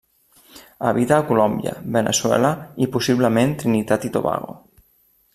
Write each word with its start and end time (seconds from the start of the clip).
Habita 0.91 1.17
a 1.17 1.25
Colòmbia, 1.31 1.73
Veneçuela 1.97 2.51
i 2.85 2.87
possiblement 2.95 3.53
Trinitat 3.65 4.07
i 4.09 4.11
Tobago. 4.17 4.57